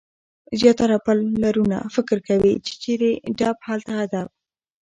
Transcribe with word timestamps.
زیاتره 0.59 0.95
پلرونه 1.05 1.79
فکر 1.95 2.17
کوي، 2.27 2.53
چي 2.65 2.73
چيري 2.83 3.11
ډب 3.37 3.57
هلته 3.67 3.91
ادب. 4.03 4.27